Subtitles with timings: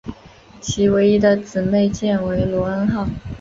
[0.59, 3.07] 其唯一的姊妹舰为罗恩号。